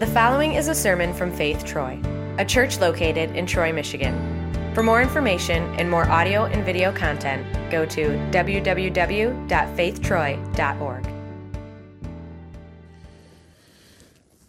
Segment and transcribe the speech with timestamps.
[0.00, 2.00] The following is a sermon from Faith Troy,
[2.38, 4.72] a church located in Troy, Michigan.
[4.72, 11.08] For more information and more audio and video content, go to www.faithtroy.org.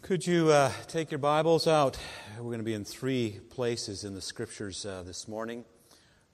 [0.00, 1.98] Could you uh, take your Bibles out?
[2.38, 5.66] We're going to be in three places in the scriptures uh, this morning.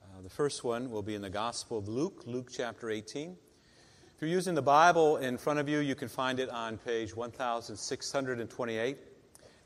[0.00, 3.30] Uh, the first one will be in the Gospel of Luke, Luke chapter 18.
[3.30, 3.37] If
[4.23, 9.07] you're using the Bible in front of you, you can find it on page 1628.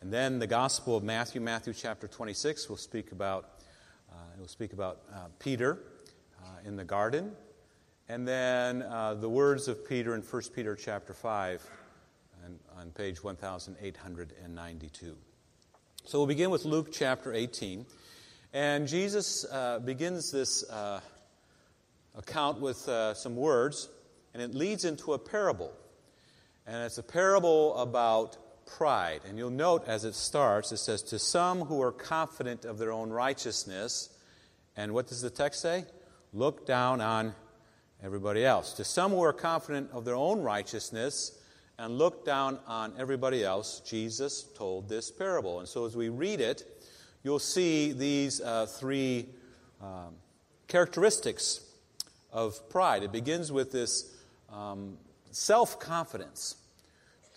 [0.02, 3.60] And then the Gospel of Matthew, Matthew chapter 26, will speak about,
[4.10, 5.78] uh, will speak about uh, Peter
[6.42, 7.30] uh, in the garden.
[8.08, 11.70] And then uh, the words of Peter in 1 Peter chapter 5
[12.44, 15.16] and, on page 1892.
[16.04, 17.86] So we'll begin with Luke chapter 18.
[18.52, 20.98] And Jesus uh, begins this uh,
[22.18, 23.88] account with some words,
[24.34, 25.72] and it leads into a parable.
[26.66, 28.36] And it's a parable about
[28.76, 29.20] pride.
[29.28, 32.92] And you'll note as it starts, it says, To some who are confident of their
[32.92, 34.10] own righteousness,
[34.76, 35.84] and what does the text say?
[36.32, 37.34] Look down on
[38.02, 38.72] everybody else.
[38.74, 41.38] To some who are confident of their own righteousness
[41.78, 45.60] and look down on everybody else, Jesus told this parable.
[45.60, 46.64] And so as we read it,
[47.22, 49.28] you'll see these uh, three
[49.80, 50.14] um,
[50.66, 51.60] characteristics
[52.32, 53.02] of pride.
[53.02, 54.16] It begins with this
[54.50, 54.96] um,
[55.30, 56.56] self confidence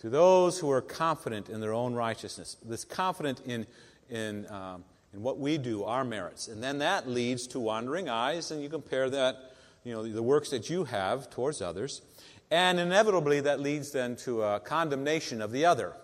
[0.00, 3.66] to those who are confident in their own righteousness, this confident in,
[4.10, 6.48] in, um, in what we do, our merits.
[6.48, 9.36] And then that leads to wandering eyes, and you compare that,
[9.84, 12.02] you know, the works that you have towards others.
[12.50, 15.94] And inevitably, that leads then to a condemnation of the other.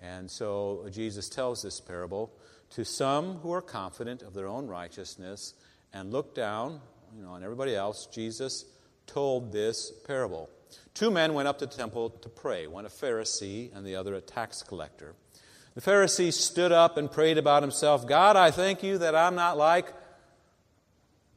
[0.00, 2.32] And so Jesus tells this parable
[2.70, 5.54] to some who are confident of their own righteousness
[5.92, 6.80] and look down
[7.16, 8.06] you know, on everybody else.
[8.06, 8.64] Jesus
[9.06, 10.48] told this parable.
[10.94, 14.14] Two men went up to the temple to pray, one a Pharisee and the other
[14.14, 15.14] a tax collector.
[15.74, 19.56] The Pharisee stood up and prayed about himself God, I thank you that I'm not
[19.56, 19.92] like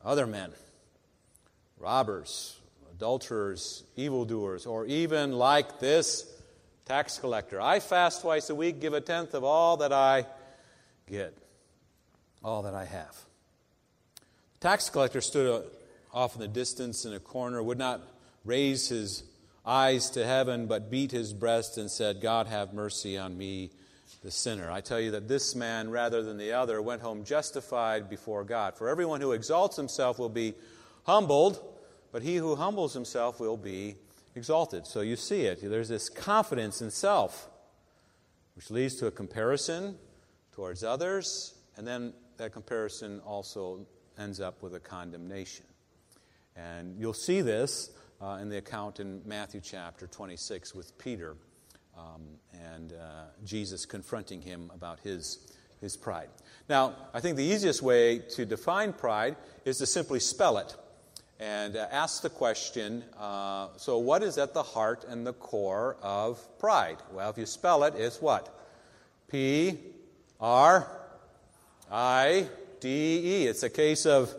[0.03, 0.51] other men,
[1.77, 2.57] robbers,
[2.91, 6.25] adulterers, evildoers, or even like this
[6.85, 7.61] tax collector.
[7.61, 10.25] I fast twice a week, give a tenth of all that I
[11.09, 11.37] get,
[12.43, 13.15] all that I have.
[14.59, 18.01] The tax collector stood uh, off in the distance in a corner, would not
[18.45, 19.23] raise his
[19.65, 23.71] eyes to heaven, but beat his breast and said, God, have mercy on me,
[24.21, 24.69] the sinner.
[24.69, 28.75] I tell you that this man, rather than the other, went home justified before God.
[28.75, 30.53] For everyone who exalts himself will be
[31.03, 31.63] humbled,
[32.11, 33.95] but he who humbles himself will be
[34.35, 34.85] exalted.
[34.87, 35.59] So you see it.
[35.61, 37.49] There's this confidence in self,
[38.55, 39.95] which leads to a comparison
[40.53, 43.85] towards others, and then that comparison also
[44.17, 45.65] ends up with a condemnation.
[46.55, 47.89] And you'll see this
[48.21, 51.35] uh, in the account in Matthew chapter 26 with Peter
[51.97, 52.21] um,
[52.53, 56.29] and uh, Jesus confronting him about his, his pride.
[56.69, 59.35] Now, I think the easiest way to define pride
[59.65, 60.75] is to simply spell it
[61.39, 65.97] and uh, ask the question uh, so, what is at the heart and the core
[66.01, 66.97] of pride?
[67.11, 68.59] Well, if you spell it, it's what?
[69.29, 69.77] P
[70.39, 70.87] R
[71.91, 72.47] I
[72.79, 72.89] D
[73.23, 73.47] E.
[73.47, 74.33] It's a case of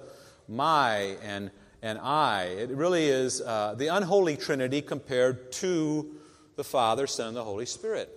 [0.49, 1.51] my and
[1.85, 2.45] and I.
[2.45, 6.17] It really is uh, the unholy Trinity compared to
[6.57, 8.11] the Father, Son, and the Holy Spirit.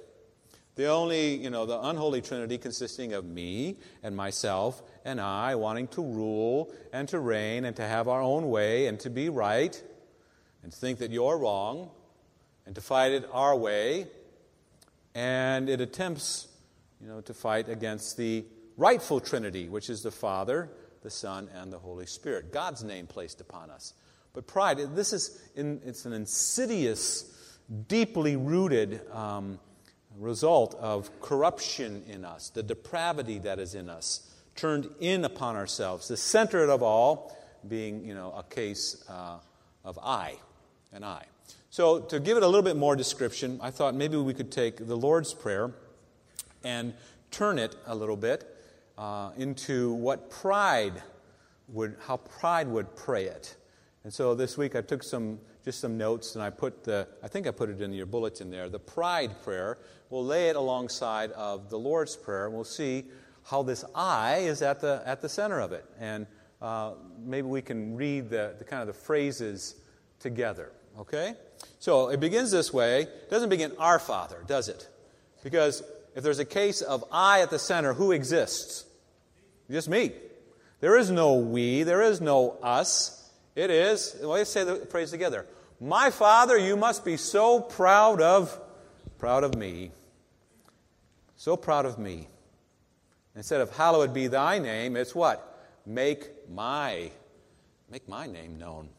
[0.76, 5.90] The only, you know, the unholy Trinity consisting of me and myself and I wanting
[5.90, 9.84] to rule and to reign and to have our own way and to be right
[10.64, 11.90] and to think that you're wrong
[12.66, 14.08] and to fight it our way.
[15.14, 16.48] And it attempts,
[17.02, 18.46] you know, to fight against the
[18.78, 20.70] rightful Trinity, which is the Father,
[21.02, 22.52] the Son, and the Holy Spirit.
[22.52, 23.94] God's name placed upon us.
[24.34, 29.60] But pride, this is in, it's an insidious, deeply rooted um,
[30.20, 36.08] result of corruption in us, the depravity that is in us, turned in upon ourselves.
[36.08, 37.36] The center of all
[37.68, 39.38] being, you know, a case uh,
[39.84, 40.36] of I
[40.94, 41.26] and I.
[41.70, 44.88] So, to give it a little bit more description, I thought maybe we could take
[44.88, 45.72] the Lord's Prayer
[46.64, 46.94] and
[47.30, 48.57] turn it a little bit
[48.98, 51.02] uh, into what pride
[51.68, 53.56] would, how pride would pray it.
[54.04, 57.28] And so this week I took some, just some notes and I put the, I
[57.28, 59.78] think I put it in your bulletin there, the pride prayer.
[60.10, 63.06] We'll lay it alongside of the Lord's Prayer and we'll see
[63.44, 65.86] how this I is at the, at the center of it.
[66.00, 66.26] And
[66.62, 69.76] uh, maybe we can read the, the kind of the phrases
[70.20, 71.36] together, okay?
[71.80, 73.04] So it begins this way.
[73.04, 74.88] It doesn't begin our Father, does it?
[75.44, 75.84] Because
[76.16, 78.86] if there's a case of I at the center, who exists?
[79.70, 80.12] Just me.
[80.80, 83.30] There is no we, there is no us.
[83.56, 85.46] It is, let's say the phrase together.
[85.82, 88.60] My Father, you must be so proud of,
[89.18, 89.92] proud of me.
[91.36, 92.28] So proud of me.
[93.36, 95.44] Instead of hallowed be thy name, it's what?
[95.86, 97.12] Make my
[97.90, 98.90] make my name known.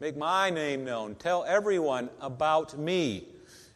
[0.00, 1.14] Make my name known.
[1.14, 3.24] Tell everyone about me.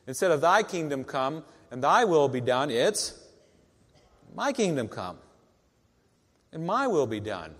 [0.06, 3.18] Instead of thy kingdom come and thy will be done, it's
[4.34, 5.18] my kingdom come
[6.52, 7.54] and my will be done.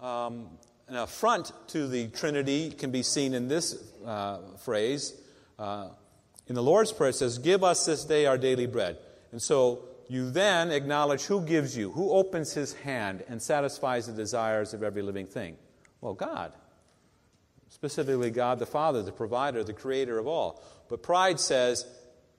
[0.00, 0.48] Um,
[0.88, 3.76] an affront to the Trinity can be seen in this
[4.06, 5.14] uh, phrase.
[5.58, 5.88] Uh,
[6.46, 8.96] in the Lord's Prayer, it says, Give us this day our daily bread.
[9.32, 14.14] And so you then acknowledge who gives you, who opens his hand and satisfies the
[14.14, 15.56] desires of every living thing.
[16.00, 16.52] Well, God.
[17.68, 20.62] Specifically, God the Father, the provider, the creator of all.
[20.88, 21.86] But pride says,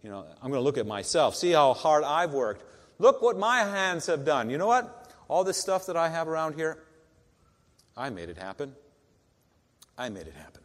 [0.01, 2.63] you know, I'm going to look at myself, see how hard I've worked.
[2.99, 4.49] Look what my hands have done.
[4.49, 5.11] You know what?
[5.29, 6.77] All this stuff that I have around here,
[7.95, 8.75] I made it happen.
[9.97, 10.61] I made it happen.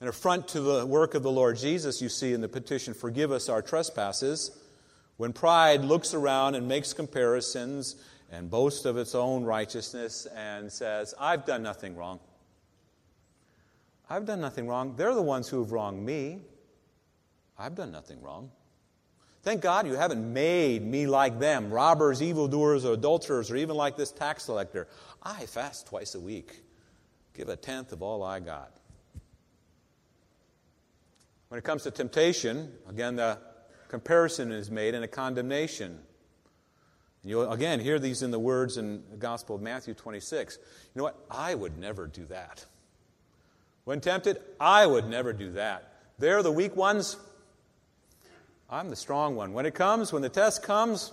[0.00, 3.32] An affront to the work of the Lord Jesus, you see in the petition, Forgive
[3.32, 4.56] us our trespasses.
[5.16, 7.96] When pride looks around and makes comparisons
[8.30, 12.20] and boasts of its own righteousness and says, I've done nothing wrong.
[14.08, 14.94] I've done nothing wrong.
[14.96, 16.42] They're the ones who have wronged me.
[17.58, 18.50] I've done nothing wrong.
[19.42, 23.96] Thank God you haven't made me like them, robbers, evildoers, or adulterers, or even like
[23.96, 24.88] this tax collector.
[25.22, 26.62] I fast twice a week,
[27.34, 28.72] give a tenth of all I got.
[31.48, 33.38] When it comes to temptation, again, the
[33.88, 35.98] comparison is made and a condemnation.
[37.24, 40.58] You'll again hear these in the words in the Gospel of Matthew 26.
[40.58, 41.18] You know what?
[41.30, 42.64] I would never do that.
[43.84, 45.94] When tempted, I would never do that.
[46.18, 47.16] They're the weak ones.
[48.70, 49.54] I'm the strong one.
[49.54, 51.12] When it comes, when the test comes,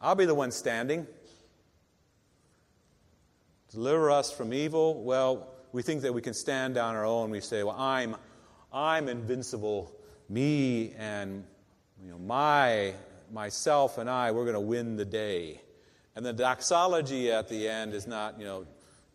[0.00, 1.08] I'll be the one standing.
[3.72, 5.02] Deliver us from evil.
[5.02, 7.30] Well, we think that we can stand on our own.
[7.30, 8.16] We say, well, I'm,
[8.72, 9.92] I'm invincible.
[10.28, 11.44] Me and
[12.00, 12.94] you know, my,
[13.32, 15.60] myself and I, we're going to win the day.
[16.14, 18.66] And the doxology at the end is not, you know,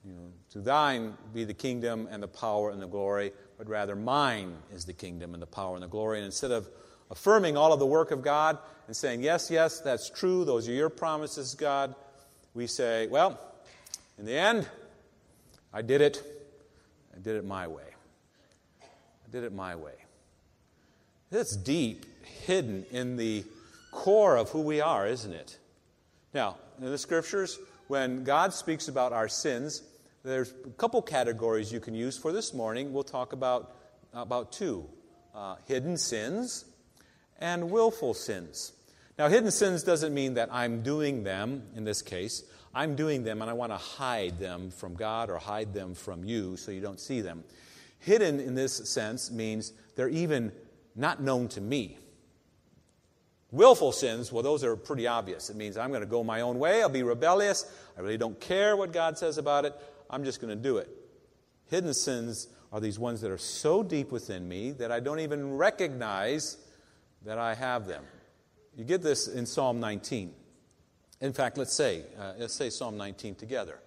[0.06, 3.96] you know, to thine be the kingdom and the power and the glory, but rather
[3.96, 6.18] mine is the kingdom and the power and the glory.
[6.18, 6.68] And instead of
[7.14, 8.58] affirming all of the work of God
[8.88, 11.94] and saying, yes, yes, that's true, those are your promises, God,
[12.56, 13.40] we say, well,
[14.18, 14.68] in the end,
[15.72, 16.24] I did it.
[17.16, 17.84] I did it my way.
[18.82, 19.94] I did it my way.
[21.32, 23.44] It's deep hidden in the
[23.92, 25.60] core of who we are, isn't it?
[26.34, 29.84] Now, in the scriptures, when God speaks about our sins,
[30.24, 32.92] there's a couple categories you can use for this morning.
[32.92, 33.76] We'll talk about,
[34.14, 34.90] about two
[35.36, 36.66] uh, hidden sins
[37.44, 38.72] and willful sins.
[39.20, 42.44] Now, hidden sins doesn't mean that I'm doing them in this case.
[42.74, 46.24] I'm doing them and I want to hide them from God or hide them from
[46.24, 47.44] you so you don't see them.
[48.00, 50.54] Hidden in this sense means they're even
[50.96, 51.98] not known to me.
[53.52, 55.50] Willful sins, well, those are pretty obvious.
[55.50, 58.40] It means I'm going to go my own way, I'll be rebellious, I really don't
[58.40, 59.76] care what God says about it,
[60.10, 60.90] I'm just going to do it.
[61.68, 65.56] Hidden sins are these ones that are so deep within me that I don't even
[65.56, 66.58] recognize
[67.26, 68.04] that I have them.
[68.76, 70.34] You get this in Psalm 19.
[71.22, 73.80] In fact, let's say, uh, let's say Psalm 19 together.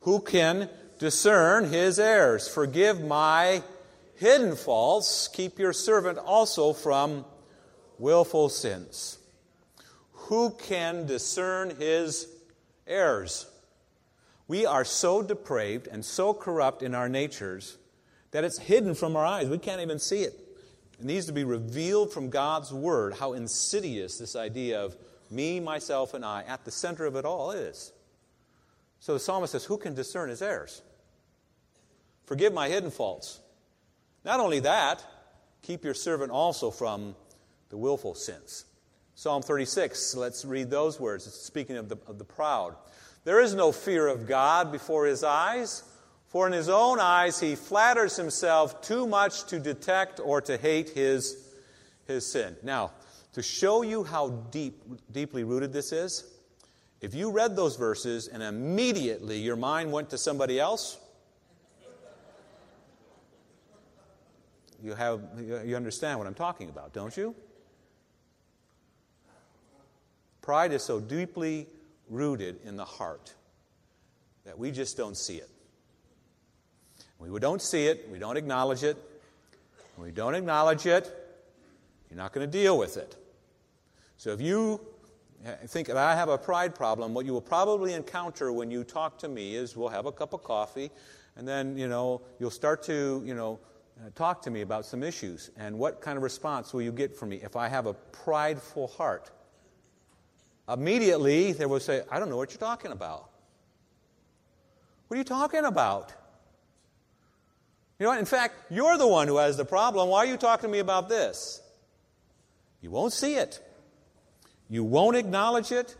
[0.00, 0.68] Who can
[0.98, 2.48] discern his errors?
[2.48, 3.62] Forgive my
[4.16, 5.28] hidden faults.
[5.28, 7.24] Keep your servant also from
[7.98, 9.18] willful sins.
[10.12, 12.26] Who can discern his
[12.86, 13.46] errors?
[14.48, 17.78] We are so depraved and so corrupt in our natures
[18.32, 19.48] that it's hidden from our eyes.
[19.48, 20.34] We can't even see it.
[21.02, 24.96] It needs to be revealed from God's Word how insidious this idea of
[25.32, 27.90] me, myself, and I at the center of it all is.
[29.00, 30.80] So the psalmist says, Who can discern his errors?
[32.24, 33.40] Forgive my hidden faults.
[34.24, 35.04] Not only that,
[35.62, 37.16] keep your servant also from
[37.70, 38.64] the willful sins.
[39.16, 41.26] Psalm 36, let's read those words.
[41.26, 42.76] It's speaking of the, of the proud.
[43.24, 45.82] There is no fear of God before his eyes,
[46.32, 50.88] for in his own eyes he flatters himself too much to detect or to hate
[50.88, 51.46] his,
[52.06, 52.56] his sin.
[52.62, 52.92] Now,
[53.34, 56.24] to show you how deep, deeply rooted this is,
[57.02, 60.98] if you read those verses and immediately your mind went to somebody else,
[64.82, 67.34] you, have, you understand what I'm talking about, don't you?
[70.40, 71.66] Pride is so deeply
[72.08, 73.34] rooted in the heart
[74.46, 75.50] that we just don't see it.
[77.30, 78.96] We don't see it, we don't acknowledge it.
[79.96, 81.12] When we don't acknowledge it,
[82.10, 83.16] you're not going to deal with it.
[84.16, 84.80] So if you
[85.66, 89.18] think that I have a pride problem, what you will probably encounter when you talk
[89.18, 90.90] to me is we'll have a cup of coffee,
[91.36, 93.58] and then, you know, you'll start to, you know,
[94.14, 95.50] talk to me about some issues.
[95.56, 98.88] And what kind of response will you get from me if I have a prideful
[98.88, 99.30] heart?
[100.68, 103.30] Immediately, they will say, I don't know what you're talking about.
[105.08, 106.12] What are you talking about?
[108.02, 108.18] You know what?
[108.18, 110.08] In fact, you're the one who has the problem.
[110.08, 111.62] Why are you talking to me about this?
[112.80, 113.64] You won't see it.
[114.68, 115.94] You won't acknowledge it.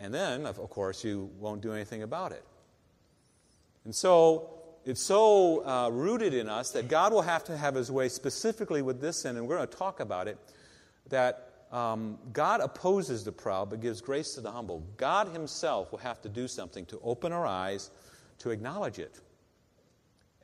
[0.00, 2.44] And then, of course, you won't do anything about it.
[3.84, 7.88] And so, it's so uh, rooted in us that God will have to have his
[7.88, 10.36] way specifically with this sin, and we're going to talk about it,
[11.10, 14.82] that um, God opposes the proud but gives grace to the humble.
[14.96, 17.88] God himself will have to do something to open our eyes
[18.40, 19.20] to acknowledge it.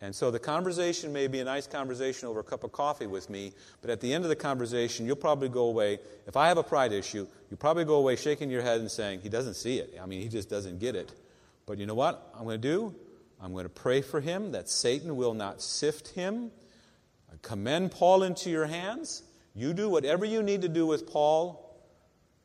[0.01, 3.29] And so the conversation may be a nice conversation over a cup of coffee with
[3.29, 5.99] me, but at the end of the conversation, you'll probably go away.
[6.27, 9.21] If I have a pride issue, you'll probably go away shaking your head and saying,
[9.23, 9.99] He doesn't see it.
[10.01, 11.13] I mean, he just doesn't get it.
[11.67, 12.95] But you know what I'm going to do?
[13.41, 16.51] I'm going to pray for him that Satan will not sift him.
[17.31, 19.23] I commend Paul into your hands.
[19.55, 21.77] You do whatever you need to do with Paul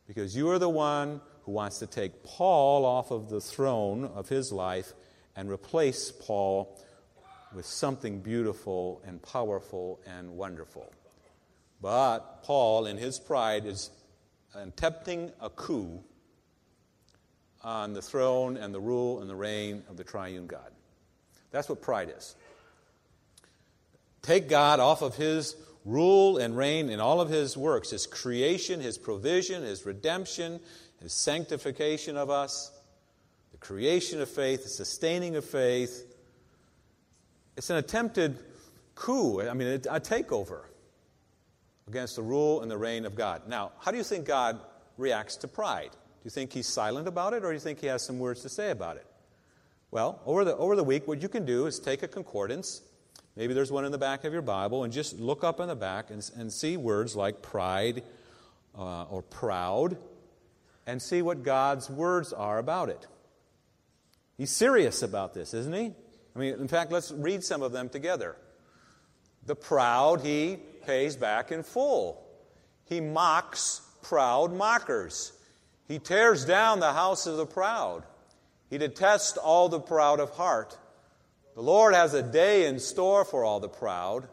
[0.08, 4.30] because you are the one who wants to take Paul off of the throne of
[4.30, 4.94] his life
[5.36, 6.80] and replace Paul
[7.56, 10.92] with something beautiful and powerful and wonderful.
[11.82, 13.90] But Paul, in his pride, is
[14.56, 16.00] attempting a coup
[17.64, 20.72] on the throne and the rule and the reign of the triune God.
[21.52, 22.36] That's what pride is.
[24.22, 25.56] Take God off of his
[25.86, 30.60] rule and reign in all of his works his creation, his provision, his redemption,
[31.02, 32.72] his sanctification of us,
[33.52, 36.13] the creation of faith, the sustaining of faith.
[37.56, 38.40] It's an attempted
[38.96, 40.62] coup, I mean, a takeover
[41.88, 43.48] against the rule and the reign of God.
[43.48, 44.60] Now, how do you think God
[44.98, 45.92] reacts to pride?
[45.92, 48.42] Do you think he's silent about it, or do you think he has some words
[48.44, 49.06] to say about it?
[49.92, 52.82] Well, over the, over the week, what you can do is take a concordance.
[53.36, 55.76] Maybe there's one in the back of your Bible, and just look up in the
[55.76, 58.04] back and, and see words like pride
[58.78, 59.98] uh, or proud,
[60.88, 63.06] and see what God's words are about it.
[64.38, 65.94] He's serious about this, isn't he?
[66.36, 68.36] I mean, in fact, let's read some of them together.
[69.46, 72.26] The proud he pays back in full.
[72.86, 75.34] He mocks proud mockers.
[75.88, 78.04] He tears down the house of the proud.
[78.70, 80.78] He detests all the proud of heart.
[81.56, 84.28] The Lord has a day in store for all the proud,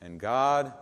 [0.00, 0.72] and God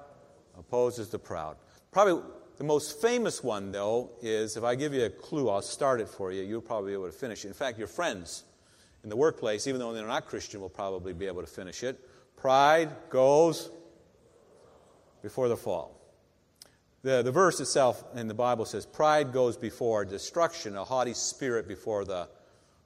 [0.59, 1.57] opposes the proud.
[1.93, 2.23] Probably
[2.59, 6.09] the most famous one, though, is if I give you a clue, I'll start it
[6.09, 6.43] for you.
[6.43, 7.49] You'll probably be able to finish it.
[7.49, 8.45] In fact, your friends
[9.02, 11.99] in the workplace, even though they're not Christian, will probably be able to finish it.
[12.37, 13.71] Pride goes
[15.23, 15.95] before the fall.
[17.02, 21.69] The, the verse itself in the Bible says, Pride goes before destruction, a haughty spirit
[21.69, 22.28] before the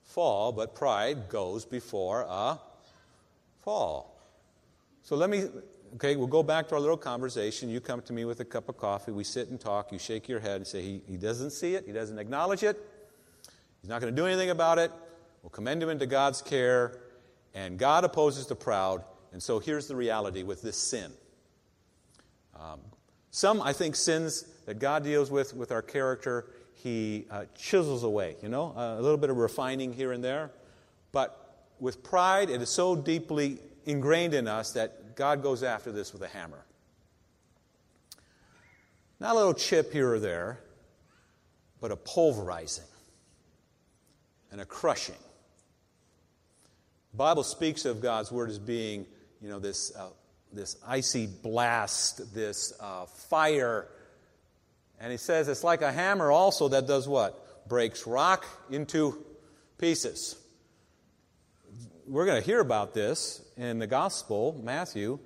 [0.05, 2.59] fall, but pride goes before a
[3.63, 4.21] fall.
[5.03, 5.45] So let me,
[5.95, 7.71] okay, we'll go back to our little conversation.
[7.71, 10.29] You come to me with a cup of coffee, we sit and talk, you shake
[10.29, 12.79] your head and say, He, he doesn't see it, he doesn't acknowledge it,
[13.81, 14.93] he's not going to do anything about it.
[15.43, 17.01] We'll commend him into God's care,
[17.55, 19.05] and God opposes the proud.
[19.33, 21.13] And so here's the reality with this sin.
[22.59, 22.81] Um,
[23.31, 26.47] some, I think, sins that God deals with with our character
[26.83, 30.51] he uh, chisels away, you know, uh, a little bit of refining here and there.
[31.13, 36.13] But with pride, it is so deeply ingrained in us that God goes after this
[36.13, 36.65] with a hammer.
[39.21, 40.59] Not a little chip here or there,
[41.81, 42.85] but a pulverizing
[44.51, 45.15] and a crushing.
[47.13, 49.07] The Bible speaks of God's word as being,
[49.41, 50.09] you know, this, uh,
[50.53, 53.89] this icy blast, this uh, fire
[55.03, 57.69] and he says it's like a hammer also that does what?
[57.69, 59.19] Breaks rock into
[59.77, 60.37] pieces.
[62.07, 65.19] We're going to hear about this in the gospel, Matthew.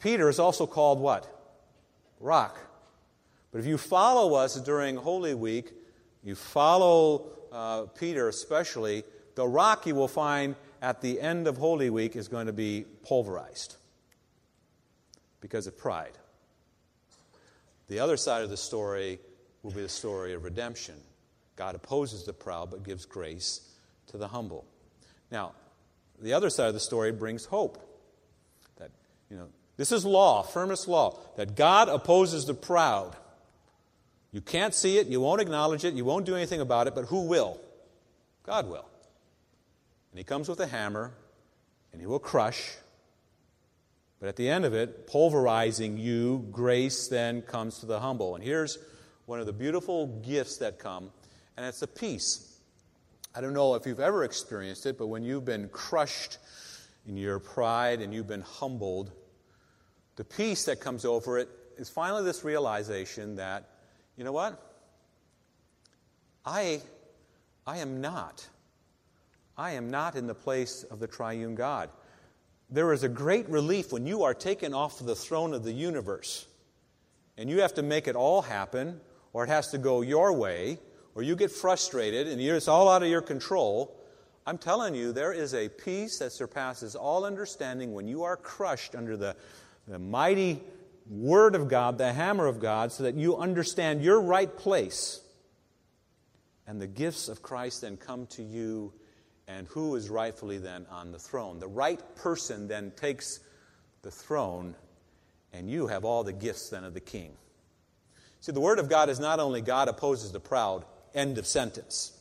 [0.00, 1.26] Peter is also called what?
[2.20, 2.58] Rock.
[3.52, 5.72] But if you follow us during Holy Week,
[6.22, 11.88] you follow uh, Peter especially, the rock you will find at the end of Holy
[11.88, 13.76] Week is going to be pulverized
[15.40, 16.12] because of pride.
[17.88, 19.18] The other side of the story
[19.62, 20.96] will be the story of redemption.
[21.56, 23.66] God opposes the proud but gives grace
[24.08, 24.66] to the humble.
[25.30, 25.52] Now,
[26.20, 27.78] the other side of the story brings hope.
[28.76, 28.90] That,
[29.30, 29.48] you know,
[29.78, 33.16] this is law, firmest law, that God opposes the proud.
[34.32, 37.06] You can't see it, you won't acknowledge it, you won't do anything about it, but
[37.06, 37.58] who will?
[38.44, 38.84] God will.
[40.14, 41.12] And He comes with a hammer,
[41.90, 42.76] and He will crush,
[44.20, 48.36] but at the end of it, pulverizing you, grace then comes to the humble.
[48.36, 48.78] And here's
[49.26, 51.10] one of the beautiful gifts that come,
[51.56, 52.60] and it's a peace.
[53.34, 56.38] I don't know if you've ever experienced it, but when you've been crushed
[57.08, 59.10] in your pride and you've been humbled,
[60.14, 63.68] the peace that comes over it is finally this realization that,
[64.16, 64.62] you know what?
[66.46, 66.82] I,
[67.66, 68.46] I am not.
[69.56, 71.90] I am not in the place of the triune God.
[72.70, 76.46] There is a great relief when you are taken off the throne of the universe
[77.36, 79.00] and you have to make it all happen,
[79.32, 80.78] or it has to go your way,
[81.14, 83.96] or you get frustrated and it's all out of your control.
[84.46, 88.94] I'm telling you, there is a peace that surpasses all understanding when you are crushed
[88.94, 89.36] under the,
[89.88, 90.62] the mighty
[91.08, 95.20] Word of God, the hammer of God, so that you understand your right place.
[96.66, 98.92] And the gifts of Christ then come to you,
[99.46, 101.58] and who is rightfully then on the throne?
[101.58, 103.40] The right person then takes
[104.02, 104.74] the throne,
[105.52, 107.32] and you have all the gifts then of the king.
[108.40, 110.84] See, the Word of God is not only God opposes the proud,
[111.14, 112.12] end of sentence.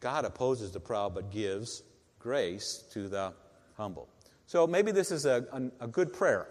[0.00, 1.82] God opposes the proud but gives
[2.18, 3.32] grace to the
[3.76, 4.08] humble.
[4.46, 6.46] So maybe this is a, a, a, good prayer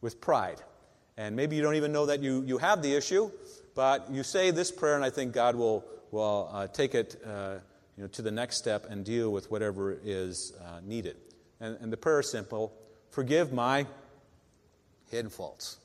[0.00, 0.60] with pride.
[1.16, 3.30] And maybe you don't even know that you, you have the issue,
[3.74, 7.56] but you say this prayer, and I think God will, will uh, take it uh,
[7.96, 11.16] you know, to the next step and deal with whatever is uh, needed.
[11.60, 12.72] And, and the prayer is simple
[13.10, 13.86] Forgive my
[15.10, 15.78] hidden faults.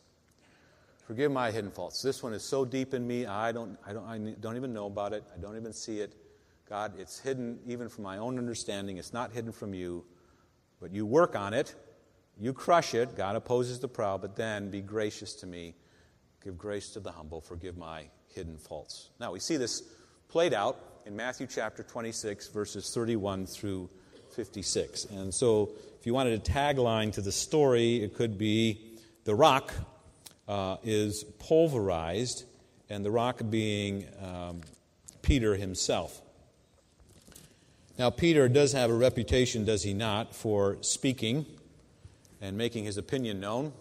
[1.08, 2.02] Forgive my hidden faults.
[2.02, 4.88] This one is so deep in me, I don't, I don't, I don't even know
[4.88, 5.24] about it.
[5.34, 6.14] I don't even see it.
[6.68, 8.98] God, it's hidden even from my own understanding.
[8.98, 10.06] It's not hidden from you,
[10.80, 11.76] but you work on it.
[12.40, 13.16] You crush it.
[13.16, 15.76] God opposes the proud, but then be gracious to me.
[16.44, 17.42] Give grace to the humble.
[17.42, 19.10] Forgive my hidden faults.
[19.20, 19.84] Now, we see this
[20.28, 23.90] played out in Matthew chapter 26, verses 31 through
[24.36, 25.06] 56.
[25.06, 29.74] And so, if you wanted a tagline to the story, it could be The rock
[30.48, 32.46] uh, is pulverized,
[32.90, 34.62] and the rock being um,
[35.22, 36.22] Peter himself.
[37.98, 41.46] Now, Peter does have a reputation, does he not, for speaking
[42.42, 43.74] and making his opinion known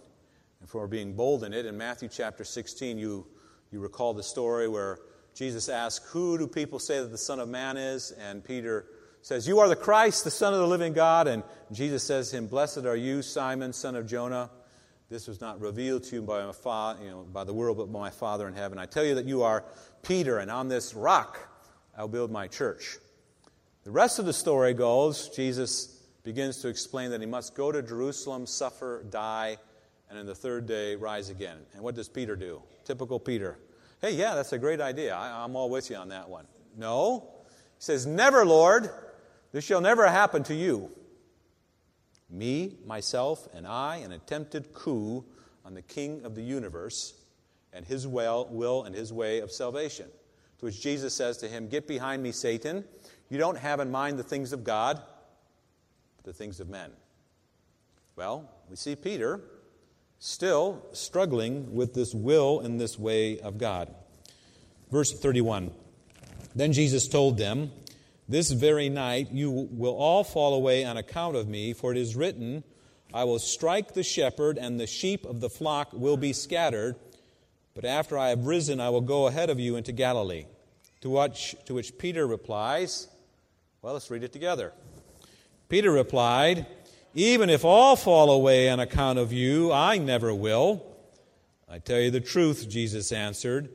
[0.60, 1.64] and for being bold in it.
[1.64, 3.26] In Matthew chapter 16, you,
[3.70, 4.98] you recall the story where
[5.34, 8.12] Jesus asks, Who do people say that the Son of Man is?
[8.12, 8.86] And Peter
[9.22, 11.28] says, You are the Christ, the Son of the living God.
[11.28, 14.50] And Jesus says to him, Blessed are you, Simon, son of Jonah.
[15.08, 17.92] This was not revealed to you by, my fa- you know, by the world, but
[17.92, 18.78] by my Father in heaven.
[18.78, 19.64] I tell you that you are
[20.02, 21.48] Peter, and on this rock
[21.96, 22.98] I'll build my church.
[23.82, 27.82] The rest of the story goes Jesus begins to explain that he must go to
[27.82, 29.56] Jerusalem, suffer, die,
[30.08, 31.56] and in the third day rise again.
[31.74, 32.62] And what does Peter do?
[32.84, 33.58] Typical Peter.
[34.00, 35.14] Hey, yeah, that's a great idea.
[35.14, 36.46] I, I'm all with you on that one.
[36.76, 37.28] No.
[37.44, 38.90] He says, Never, Lord.
[39.52, 40.90] This shall never happen to you.
[42.30, 45.24] Me, myself, and I, an attempted coup
[45.64, 47.14] on the King of the universe
[47.72, 50.06] and his will, will and his way of salvation.
[50.58, 52.84] To which Jesus says to him, Get behind me, Satan.
[53.28, 55.00] You don't have in mind the things of God,
[56.16, 56.90] but the things of men.
[58.16, 59.40] Well, we see Peter
[60.20, 63.92] still struggling with this will and this way of God.
[64.90, 65.72] Verse 31
[66.54, 67.72] Then Jesus told them,
[68.28, 72.14] This very night you will all fall away on account of me, for it is
[72.14, 72.62] written,
[73.12, 76.94] I will strike the shepherd, and the sheep of the flock will be scattered.
[77.74, 80.44] But after I have risen, I will go ahead of you into Galilee.
[81.00, 83.08] To which, to which Peter replies,
[83.80, 84.72] well, let's read it together.
[85.68, 86.66] Peter replied,
[87.14, 90.86] Even if all fall away on account of you, I never will.
[91.68, 93.68] I tell you the truth, Jesus answered.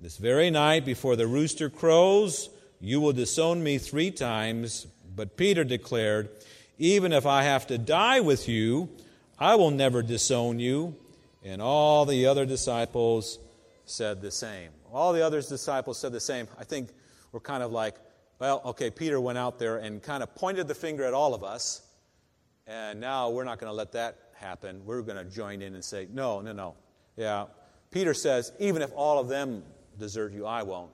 [0.00, 2.50] This very night before the rooster crows,
[2.80, 4.86] you will disown me three times.
[5.14, 6.30] But Peter declared,
[6.78, 8.88] Even if I have to die with you,
[9.38, 10.96] I will never disown you.
[11.44, 13.38] And all the other disciples
[13.84, 14.70] said the same.
[14.92, 16.48] All the other disciples said the same.
[16.58, 16.88] I think
[17.30, 17.94] we're kind of like,
[18.38, 21.44] well, okay, Peter went out there and kind of pointed the finger at all of
[21.44, 21.82] us,
[22.70, 24.82] and now we're not going to let that happen.
[24.84, 26.76] We're going to join in and say, no, no, no.
[27.16, 27.46] Yeah.
[27.90, 29.64] Peter says, even if all of them
[29.98, 30.92] desert you, I won't.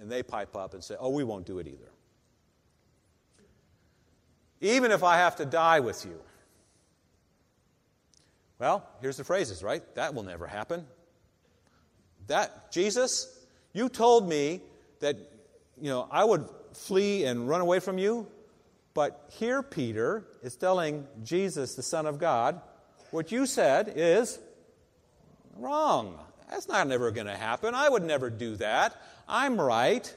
[0.00, 1.92] And they pipe up and say, oh, we won't do it either.
[4.62, 6.18] Even if I have to die with you.
[8.58, 9.82] Well, here's the phrases, right?
[9.96, 10.86] That will never happen.
[12.28, 14.62] That, Jesus, you told me
[15.00, 15.16] that,
[15.78, 18.26] you know, I would flee and run away from you.
[18.94, 22.60] But here, Peter is telling Jesus, the Son of God,
[23.10, 24.38] what you said is
[25.56, 26.18] wrong.
[26.50, 27.74] That's not never going to happen.
[27.74, 29.00] I would never do that.
[29.28, 30.12] I'm right.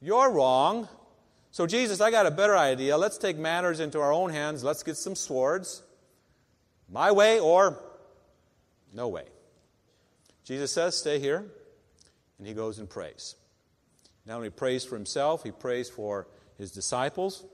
[0.00, 0.88] You're wrong.
[1.50, 2.96] So, Jesus, I got a better idea.
[2.96, 4.64] Let's take matters into our own hands.
[4.64, 5.82] Let's get some swords.
[6.90, 7.78] My way or
[8.92, 9.24] no way.
[10.44, 11.44] Jesus says, Stay here.
[12.38, 13.36] And he goes and prays.
[14.26, 16.26] Not only prays for himself, he prays for
[16.58, 17.44] his disciples.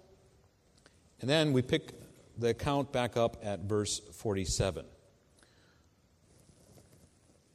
[1.21, 1.93] And then we pick
[2.39, 4.85] the account back up at verse 47.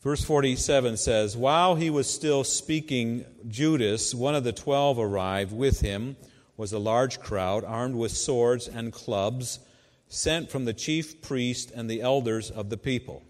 [0.01, 5.51] Verse 47 says, While he was still speaking, Judas, one of the twelve, arrived.
[5.51, 6.15] With him
[6.57, 9.59] was a large crowd, armed with swords and clubs,
[10.07, 13.23] sent from the chief priest and the elders of the people.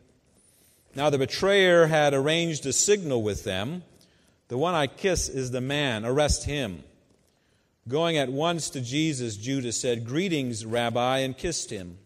[0.96, 3.84] Now the betrayer had arranged a signal with them.
[4.50, 6.84] The one I kiss is the man, arrest him.
[7.88, 12.00] Going at once to Jesus, Judas said, Greetings, Rabbi, and kissed him.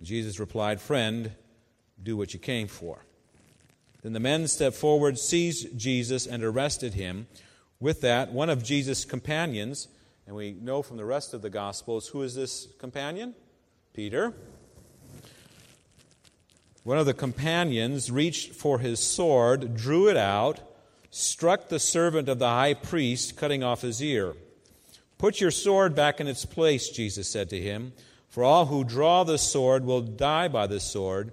[0.00, 1.32] Jesus replied, Friend,
[2.02, 3.04] do what you came for.
[4.00, 7.26] Then the men stepped forward, seized Jesus, and arrested him.
[7.78, 9.88] With that, one of Jesus' companions,
[10.26, 13.34] and we know from the rest of the Gospels, who is this companion?
[13.92, 14.32] Peter.
[16.84, 20.60] One of the companions reached for his sword, drew it out,
[21.10, 24.32] struck the servant of the high priest, cutting off his ear.
[25.20, 27.92] Put your sword back in its place, Jesus said to him,
[28.30, 31.32] for all who draw the sword will die by the sword.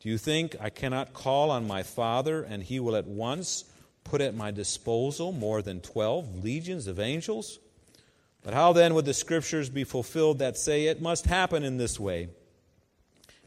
[0.00, 3.64] Do you think I cannot call on my Father, and he will at once
[4.04, 7.58] put at my disposal more than twelve legions of angels?
[8.42, 12.00] But how then would the scriptures be fulfilled that say it must happen in this
[12.00, 12.30] way?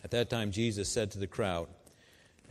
[0.03, 1.67] At that time, Jesus said to the crowd,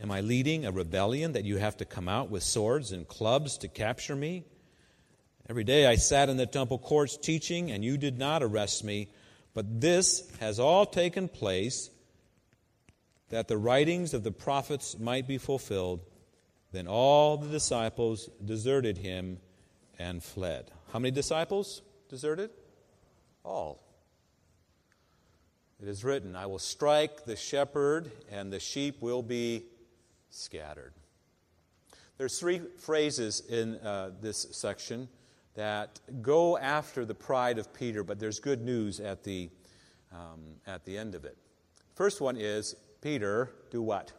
[0.01, 3.57] Am I leading a rebellion that you have to come out with swords and clubs
[3.59, 4.43] to capture me?
[5.49, 9.07] Every day I sat in the temple courts teaching, and you did not arrest me.
[9.55, 11.89] But this has all taken place
[13.29, 16.01] that the writings of the prophets might be fulfilled,
[16.71, 19.39] then all the disciples deserted him
[19.97, 20.69] and fled.
[20.93, 22.51] How many disciples deserted?
[23.43, 23.81] All.
[25.81, 29.63] It is written, I will strike the shepherd, and the sheep will be
[30.29, 30.93] scattered.
[32.19, 35.07] There's three phrases in uh, this section
[35.59, 39.49] that go after the pride of Peter, but there's good news at the,
[40.13, 41.35] um, at the end of it.
[41.95, 44.13] First one is Peter, do what?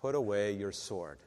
[0.00, 1.18] Put away your sword.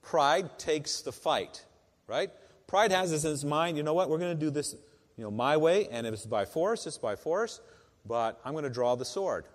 [0.00, 1.64] Pride takes the fight,
[2.06, 2.30] right?
[2.68, 4.76] Pride has this in its mind, you know what, we're going to do this
[5.16, 7.60] you know, my way, and if it's by force, it's by force,
[8.06, 9.46] but I'm going to draw the sword.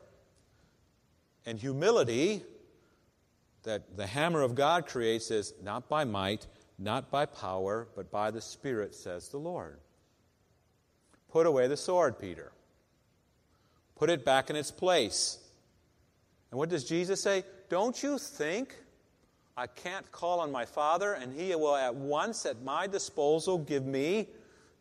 [1.46, 2.44] And humility
[3.64, 6.46] that the hammer of God creates is not by might,
[6.78, 9.80] not by power, but by the Spirit, says the Lord.
[11.32, 12.52] Put away the sword, Peter.
[13.96, 15.40] Put it back in its place.
[16.52, 17.44] And what does Jesus say?
[17.70, 18.76] Don't you think
[19.58, 23.86] I can't call on my Father and He will at once at my disposal give
[23.86, 24.30] me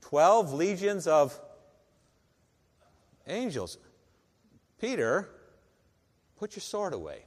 [0.02, 1.38] 12 legions of
[3.26, 3.78] angels?
[4.80, 5.28] Peter,
[6.36, 7.24] put your sword away.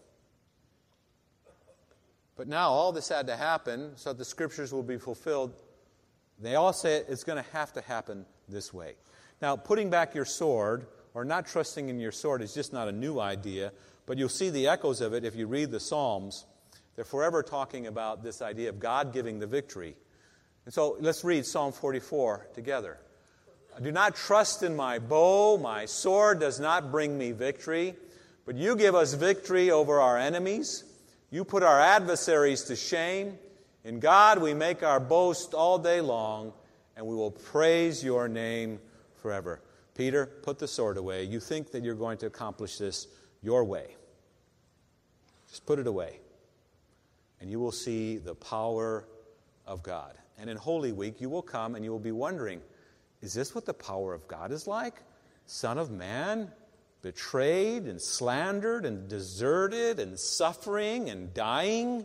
[2.36, 5.54] But now all this had to happen so the scriptures will be fulfilled.
[6.40, 8.96] They all say it's going to have to happen this way.
[9.42, 12.92] Now, putting back your sword or not trusting in your sword is just not a
[12.92, 13.72] new idea.
[14.06, 16.46] But you'll see the echoes of it if you read the Psalms.
[16.96, 19.96] They're forever talking about this idea of God giving the victory.
[20.66, 22.98] And so let's read Psalm 44 together.
[23.76, 27.96] I do not trust in my bow, my sword does not bring me victory,
[28.46, 30.86] but you give us victory over our enemies.
[31.36, 33.38] You put our adversaries to shame.
[33.84, 36.54] In God we make our boast all day long,
[36.96, 38.80] and we will praise your name
[39.22, 39.60] forever.
[39.96, 41.26] Peter, put the sword away.
[41.26, 43.08] You think that you're going to accomplish this
[43.42, 43.98] your way.
[45.50, 46.22] Just put it away.
[47.42, 49.06] And you will see the power
[49.68, 50.18] of God.
[50.38, 52.62] And in Holy Week, you will come and you will be wondering
[53.22, 55.04] is this what the power of God is like?
[55.48, 56.50] Son of Man,
[57.06, 62.04] betrayed and slandered and deserted and suffering and dying?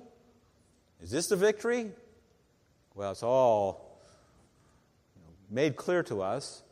[1.00, 1.90] Is this the victory?
[2.94, 3.98] Well, it's all
[5.48, 6.62] made clear to us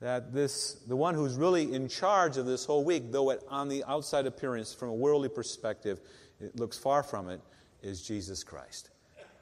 [0.00, 3.68] that this, the one who's really in charge of this whole week, though it, on
[3.68, 6.00] the outside appearance, from a worldly perspective,
[6.40, 7.40] it looks far from it,
[7.80, 8.90] is Jesus Christ.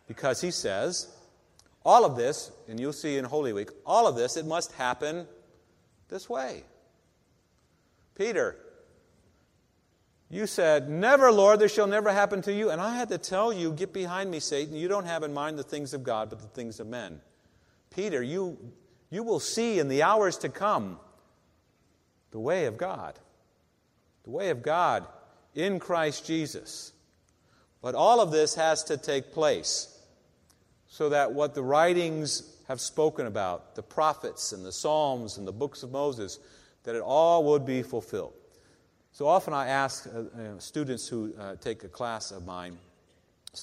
[0.06, 1.08] Because he says,
[1.86, 5.26] all of this, and you'll see in Holy Week, all of this, it must happen
[6.10, 6.64] this way.
[8.18, 8.56] Peter,
[10.28, 12.68] you said, Never, Lord, this shall never happen to you.
[12.68, 14.74] And I had to tell you, Get behind me, Satan.
[14.74, 17.20] You don't have in mind the things of God, but the things of men.
[17.94, 18.58] Peter, you
[19.10, 20.98] you will see in the hours to come
[22.30, 23.18] the way of God.
[24.24, 25.06] The way of God
[25.54, 26.92] in Christ Jesus.
[27.80, 29.96] But all of this has to take place
[30.88, 35.52] so that what the writings have spoken about, the prophets and the Psalms and the
[35.52, 36.38] books of Moses,
[36.88, 38.32] that it all would be fulfilled.
[39.12, 42.78] So often I ask uh, students who uh, take a class of mine,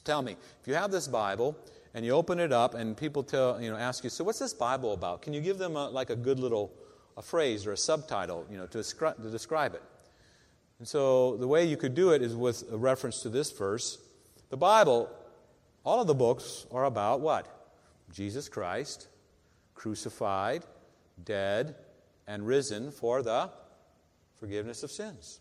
[0.04, 1.58] tell me, if you have this Bible,
[1.96, 4.54] and you open it up and people tell, you know, ask you, so what's this
[4.54, 5.24] Bible about?
[5.24, 6.72] Can you give them a, like a good little
[7.18, 9.82] a phrase or a subtitle, you know, to, to describe it.
[10.78, 13.98] And so the way you could do it is with a reference to this verse.
[14.52, 15.10] The Bible,
[15.84, 17.48] all of the books are about what?
[18.12, 19.08] Jesus Christ,
[19.74, 20.64] crucified,
[21.24, 21.76] dead,
[22.28, 23.50] and risen for the
[24.40, 25.40] forgiveness of sins.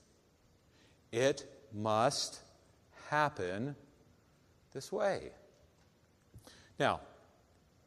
[1.12, 2.40] It must
[3.08, 3.76] happen
[4.72, 5.30] this way.
[6.78, 7.00] Now,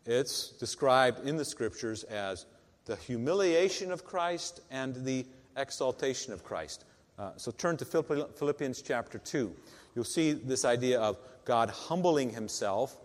[0.05, 2.45] it's described in the scriptures as
[2.86, 5.25] the humiliation of Christ and the
[5.57, 6.86] exaltation of Christ.
[7.19, 9.53] Uh, so turn to Philippians chapter 2.
[9.95, 12.95] You'll see this idea of God humbling himself,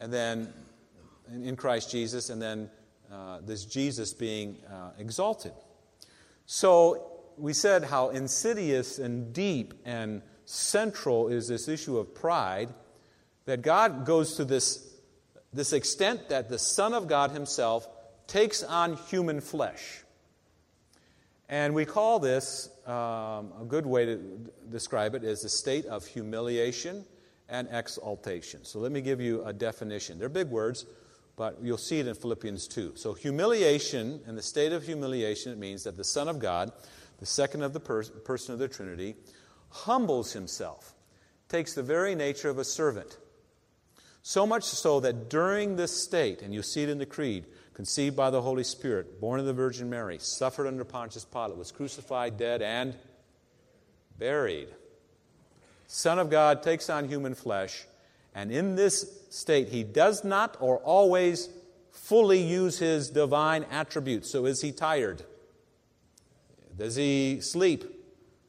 [0.00, 0.52] and then
[1.32, 2.68] in Christ Jesus, and then
[3.14, 5.52] uh, this Jesus being uh, exalted.
[6.46, 12.70] So we said how insidious and deep and central is this issue of pride
[13.44, 14.94] that God goes to this,
[15.52, 17.86] this extent that the Son of God Himself
[18.26, 20.02] takes on human flesh.
[21.48, 24.16] And we call this, um, a good way to
[24.70, 27.04] describe it is a state of humiliation
[27.48, 28.64] and exaltation.
[28.64, 30.18] So let me give you a definition.
[30.18, 30.86] They're big words,
[31.36, 32.92] but you'll see it in Philippians 2.
[32.96, 36.72] So, humiliation, and the state of humiliation, it means that the Son of God,
[37.18, 39.16] the second of the per- person of the Trinity,
[39.70, 40.94] humbles himself,
[41.48, 43.18] takes the very nature of a servant.
[44.22, 48.16] So much so that during this state, and you see it in the Creed, conceived
[48.16, 52.38] by the Holy Spirit, born of the Virgin Mary, suffered under Pontius Pilate, was crucified,
[52.38, 52.94] dead, and
[54.18, 54.68] buried.
[55.86, 57.84] Son of God takes on human flesh,
[58.34, 61.48] and in this state, he does not or always
[61.90, 64.30] fully use his divine attributes.
[64.30, 65.22] So is he tired?
[66.76, 67.84] Does he sleep?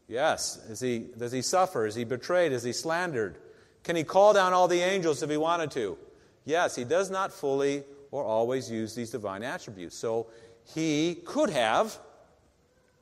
[0.07, 0.57] Yes.
[0.69, 1.85] Is he, does he suffer?
[1.85, 2.51] Is he betrayed?
[2.51, 3.37] Is he slandered?
[3.83, 5.97] Can he call down all the angels if he wanted to?
[6.43, 9.95] Yes, he does not fully or always use these divine attributes.
[9.95, 10.27] So
[10.73, 11.97] he could have,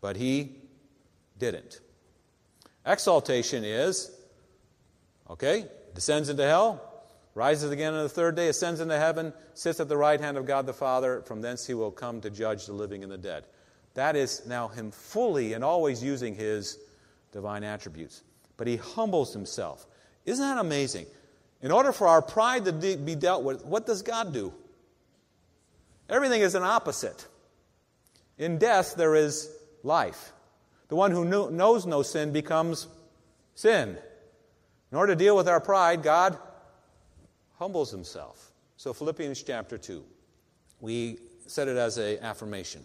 [0.02, 0.58] but he
[1.40, 1.80] didn't.
[2.86, 4.12] Exaltation is,
[5.30, 7.04] okay, descends into hell,
[7.36, 10.46] rises again on the third day, ascends into heaven, sits at the right hand of
[10.46, 11.22] God the Father.
[11.22, 13.46] From thence he will come to judge the living and the dead.
[13.94, 16.80] That is now him fully and always using his
[17.32, 18.24] divine attributes.
[18.58, 19.86] But he humbles himself.
[20.26, 21.06] Isn't that amazing?
[21.62, 24.54] In order for our pride to de- be dealt with, what does God do?
[26.10, 27.28] Everything is an opposite.
[28.38, 29.50] In death, there is
[29.84, 30.34] life.
[30.90, 32.88] The one who knew, knows no sin becomes
[33.56, 33.98] sin.
[34.94, 36.38] In order to deal with our pride, God
[37.58, 38.52] humbles himself.
[38.78, 40.04] So, Philippians chapter 2,
[40.82, 42.84] we said it as an affirmation.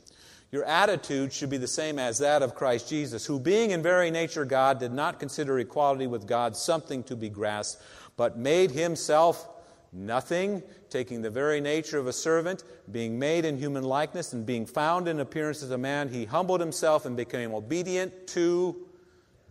[0.50, 4.10] Your attitude should be the same as that of Christ Jesus, who, being in very
[4.10, 7.82] nature God, did not consider equality with God something to be grasped,
[8.16, 9.46] but made himself
[9.92, 14.64] nothing, taking the very nature of a servant, being made in human likeness, and being
[14.64, 18.74] found in appearance as a man, he humbled himself and became obedient to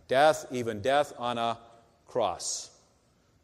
[0.08, 1.56] death, even death on a
[2.08, 2.70] cross.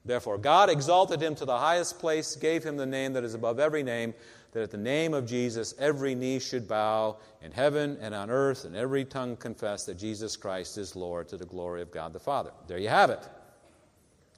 [0.05, 3.61] Therefore, God exalted him to the highest place, gave him the name that is above
[3.61, 4.15] every name
[4.55, 8.65] that at the name of Jesus every knee should bow in heaven and on earth,
[8.65, 12.21] and every tongue confess that Jesus Christ is Lord to the glory of God the
[12.21, 12.53] Father.
[12.69, 13.29] There you have it.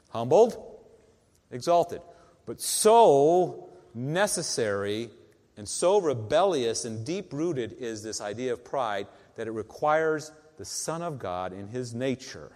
[0.08, 0.56] Humbled,
[1.50, 2.00] exalted,
[2.46, 5.10] but so necessary
[5.58, 10.64] and so rebellious and deep rooted is this idea of pride that it requires the
[10.64, 12.52] Son of God in his nature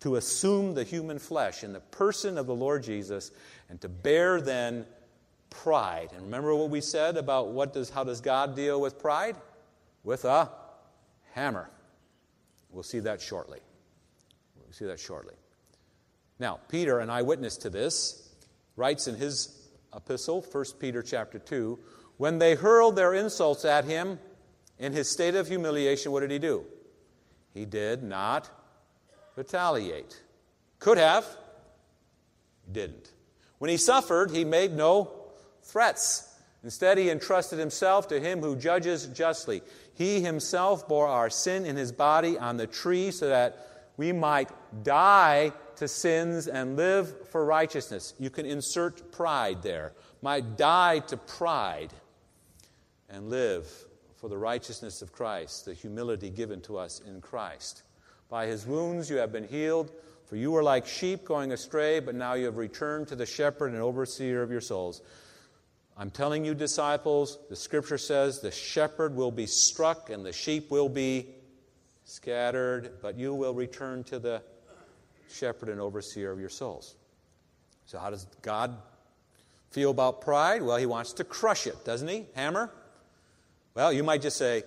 [0.00, 3.30] to assume the human flesh in the person of the Lord Jesus
[3.68, 4.86] and to bear then
[5.50, 6.10] pride.
[6.14, 9.36] And remember what we said about what does, how does God deal with pride?
[10.02, 10.50] With a
[11.32, 11.70] hammer.
[12.70, 13.60] We'll see that shortly.
[14.56, 15.34] We'll see that shortly.
[16.38, 18.30] Now, Peter, an eyewitness to this,
[18.76, 21.78] writes in his epistle, 1 Peter chapter 2,
[22.16, 24.18] when they hurled their insults at him
[24.78, 26.64] in his state of humiliation, what did he do?
[27.52, 28.50] He did not
[29.36, 30.20] retaliate.
[30.78, 31.26] Could have,
[32.70, 33.12] didn't.
[33.58, 35.10] When he suffered, he made no
[35.62, 36.26] threats.
[36.62, 39.62] Instead, he entrusted himself to him who judges justly.
[39.94, 43.66] He himself bore our sin in his body on the tree so that
[43.96, 44.50] we might
[44.82, 48.14] die to sins and live for righteousness.
[48.18, 49.92] You can insert pride there.
[50.22, 51.92] Might die to pride
[53.08, 53.66] and live
[54.16, 57.82] for the righteousness of Christ, the humility given to us in Christ.
[58.30, 59.90] By his wounds you have been healed,
[60.26, 63.72] for you were like sheep going astray, but now you have returned to the shepherd
[63.72, 65.02] and overseer of your souls.
[65.98, 70.70] I'm telling you, disciples, the scripture says the shepherd will be struck and the sheep
[70.70, 71.26] will be
[72.04, 74.42] scattered, but you will return to the
[75.28, 76.94] shepherd and overseer of your souls.
[77.86, 78.76] So, how does God
[79.70, 80.62] feel about pride?
[80.62, 82.26] Well, he wants to crush it, doesn't he?
[82.34, 82.70] Hammer?
[83.74, 84.62] Well, you might just say,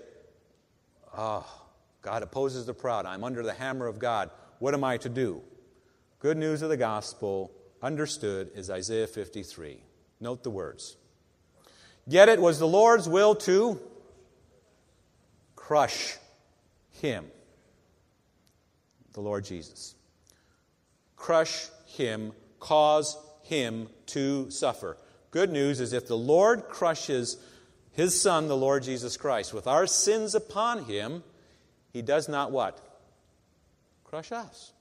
[1.18, 1.46] Oh,
[2.04, 3.06] God opposes the proud.
[3.06, 4.30] I'm under the hammer of God.
[4.60, 5.42] What am I to do?
[6.20, 9.82] Good news of the gospel, understood, is Isaiah 53.
[10.20, 10.98] Note the words.
[12.06, 13.80] Yet it was the Lord's will to
[15.56, 16.18] crush
[16.92, 17.26] him,
[19.14, 19.96] the Lord Jesus.
[21.16, 24.98] Crush him, cause him to suffer.
[25.32, 27.38] Good news is if the Lord crushes
[27.94, 31.24] his Son, the Lord Jesus Christ, with our sins upon him,
[31.94, 32.80] he does not what?
[34.04, 34.74] Crush us.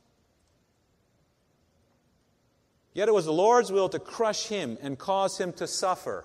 [2.94, 6.24] Yet it was the Lord's will to crush him and cause him to suffer.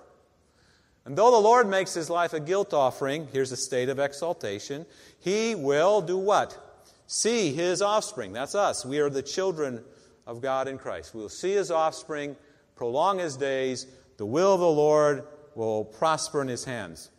[1.04, 4.84] And though the Lord makes his life a guilt offering, here's a state of exaltation,
[5.20, 6.58] he will do what?
[7.06, 8.34] See his offspring.
[8.34, 8.84] That's us.
[8.84, 9.82] We are the children
[10.26, 11.14] of God in Christ.
[11.14, 12.36] We will see his offspring,
[12.76, 13.86] prolong his days.
[14.18, 15.24] The will of the Lord
[15.54, 17.10] will prosper in his hands.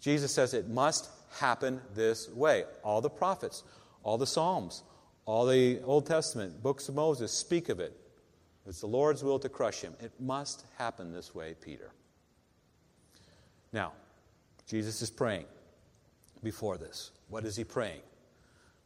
[0.00, 2.64] Jesus says it must happen this way.
[2.82, 3.62] All the prophets,
[4.02, 4.82] all the Psalms,
[5.26, 7.96] all the Old Testament, books of Moses speak of it.
[8.66, 9.94] It's the Lord's will to crush him.
[10.00, 11.92] It must happen this way, Peter.
[13.72, 13.92] Now,
[14.66, 15.46] Jesus is praying
[16.42, 17.10] before this.
[17.28, 18.00] What is he praying?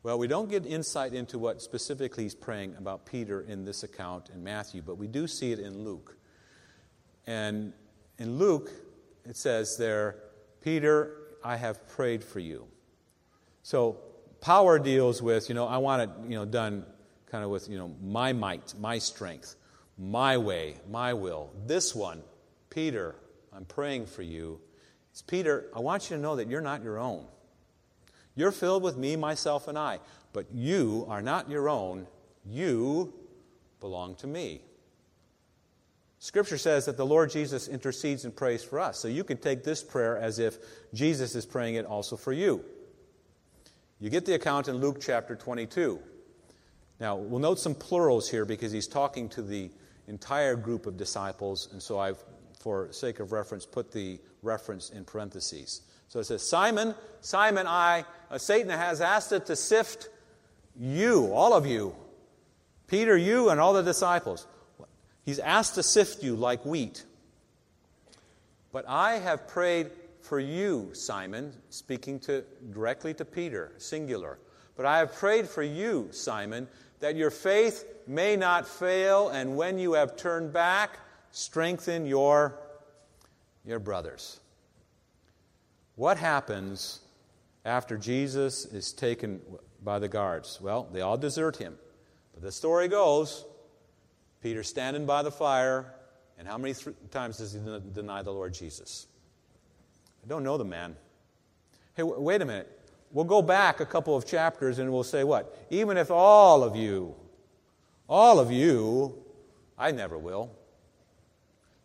[0.03, 4.31] Well, we don't get insight into what specifically he's praying about Peter in this account
[4.31, 6.17] in Matthew, but we do see it in Luke.
[7.27, 7.73] And
[8.19, 8.71] in Luke,
[9.25, 10.17] it says there,
[10.63, 12.67] Peter, I have prayed for you.
[13.63, 13.99] So
[14.41, 16.85] power deals with, you know, I want it, you know, done
[17.27, 19.57] kind of with, you know, my might, my strength,
[19.99, 21.51] my way, my will.
[21.67, 22.23] This one,
[22.71, 23.17] Peter,
[23.53, 24.61] I'm praying for you
[25.19, 27.27] it's Peter, I want you to know that you're not your own.
[28.37, 29.99] You're filled with me, myself, and I,
[30.33, 32.07] but you are not your own.
[32.47, 33.13] You
[33.81, 34.61] belong to me.
[36.21, 38.99] Scripture says that the Lord Jesus intercedes and prays for us.
[38.99, 40.59] So you can take this prayer as if
[40.93, 42.65] Jesus is praying it also for you.
[44.01, 46.01] You get the account in Luke chapter 22.
[47.01, 49.71] Now, we'll note some plurals here because he's talking to the
[50.09, 52.19] entire group of disciples, and so I've,
[52.59, 55.83] for sake of reference, put the reference in parentheses.
[56.09, 60.09] So it says, Simon, Simon, I, uh, Satan has asked it to sift
[60.77, 61.95] you, all of you,
[62.87, 64.47] Peter, you, and all the disciples.
[65.29, 67.05] He's asked to sift you like wheat.
[68.73, 69.91] But I have prayed
[70.23, 74.39] for you, Simon, speaking to, directly to Peter, singular.
[74.75, 76.67] But I have prayed for you, Simon,
[77.01, 80.99] that your faith may not fail, and when you have turned back,
[81.31, 82.59] strengthen your
[83.67, 84.41] your brothers.
[85.97, 87.01] What happens
[87.67, 89.43] after Jesus is taken
[89.85, 90.59] by the guards?
[90.59, 91.77] Well, they all desert him.
[92.33, 93.45] But the story goes
[94.43, 95.95] Peter standing by the fire,
[96.39, 97.61] and how many th- times does he
[97.93, 99.07] deny the Lord Jesus?
[100.25, 100.97] I don't know the man.
[101.95, 102.75] Hey, w- wait a minute.
[103.11, 105.67] We'll go back a couple of chapters and we'll say what?
[105.71, 107.15] Even if all of you,
[108.09, 109.15] all of you,
[109.79, 110.55] I never will.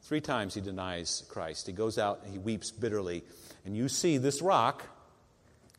[0.02, 1.66] Three times he denies Christ.
[1.66, 3.24] He goes out and he weeps bitterly.
[3.66, 4.84] And you see this rock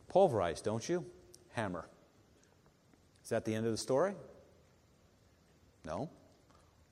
[0.08, 1.04] pulverized, don't you?
[1.52, 1.86] Hammer.
[3.22, 4.14] Is that the end of the story?
[5.84, 6.08] No.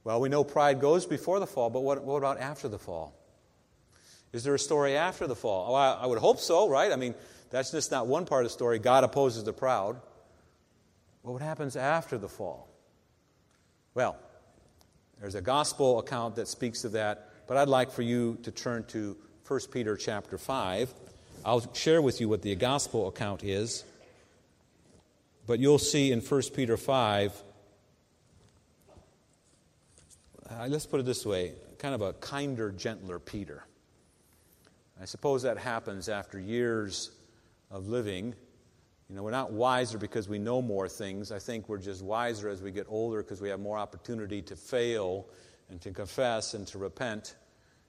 [0.05, 3.15] Well, we know pride goes before the fall, but what, what about after the fall?
[4.33, 5.73] Is there a story after the fall?
[5.73, 6.91] Oh, I, I would hope so, right?
[6.91, 7.15] I mean,
[7.51, 8.79] that's just not one part of the story.
[8.79, 10.01] God opposes the proud.
[11.23, 12.69] What happens after the fall?
[13.95, 14.17] Well,
[15.21, 18.85] there's a gospel account that speaks of that, but I'd like for you to turn
[18.89, 20.93] to 1 Peter chapter 5.
[21.45, 23.85] I'll share with you what the gospel account is,
[25.47, 27.43] but you'll see in 1 Peter 5,
[30.42, 33.65] uh, let's put it this way kind of a kinder, gentler Peter.
[35.01, 37.11] I suppose that happens after years
[37.71, 38.35] of living
[39.13, 41.33] you know, we're not wiser because we know more things.
[41.33, 44.57] I think we're just wiser as we get older because we have more opportunity to
[44.57, 45.27] fail
[45.69, 47.35] and to confess and to repent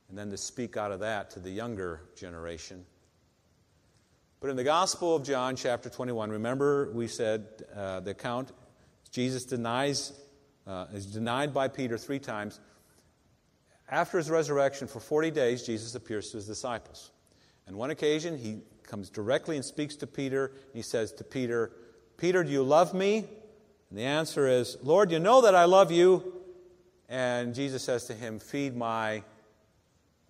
[0.10, 2.84] and then to speak out of that to the younger generation.
[4.42, 8.52] But in the Gospel of John, chapter 21, remember we said uh, the account
[9.10, 10.12] Jesus denies,
[10.68, 12.60] uh, is denied by Peter three times.
[13.90, 17.12] After his resurrection, for 40 days, Jesus appears to his disciples.
[17.68, 20.48] And one occasion, he comes directly and speaks to Peter.
[20.48, 21.72] And He says to Peter,
[22.18, 23.26] Peter, do you love me?
[23.90, 26.34] And the answer is, Lord, you know that I love you.
[27.10, 29.24] And Jesus says to him, Feed my,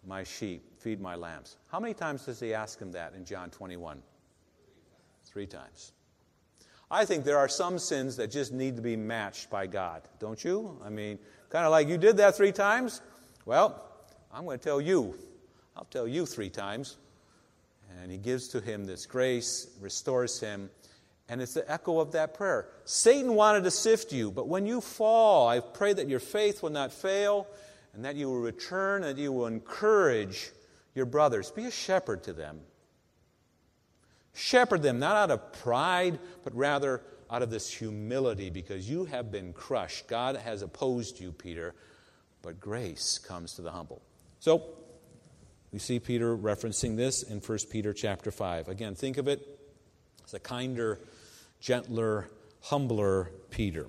[0.05, 1.57] my sheep, feed my lambs.
[1.67, 4.01] How many times does he ask him that in John 21?
[5.25, 5.93] Three times.
[6.93, 10.41] I think there are some sins that just need to be matched by God, don't
[10.43, 10.79] you?
[10.85, 11.17] I mean,
[11.49, 13.01] kind of like you did that three times?
[13.47, 13.83] Well,
[14.31, 15.15] I'm going to tell you.
[15.75, 16.97] I'll tell you three times
[17.99, 20.69] And he gives to him this grace, restores him,
[21.29, 22.67] and it's the echo of that prayer.
[22.85, 26.69] Satan wanted to sift you, but when you fall, I pray that your faith will
[26.69, 27.47] not fail
[27.95, 30.51] and that you will return and that you will encourage
[30.93, 31.49] your brothers.
[31.49, 32.59] Be a shepherd to them.
[34.33, 39.31] Shepherd them, not out of pride, but rather out of this humility because you have
[39.31, 40.07] been crushed.
[40.07, 41.73] God has opposed you, Peter,
[42.41, 44.01] but grace comes to the humble.
[44.39, 44.63] So,
[45.71, 48.67] we see Peter referencing this in 1 Peter chapter 5.
[48.67, 49.59] Again, think of it
[50.23, 50.99] as a kinder,
[51.59, 52.29] gentler,
[52.61, 53.87] humbler Peter.